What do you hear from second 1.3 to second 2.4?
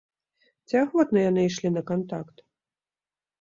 ішлі на кантакт?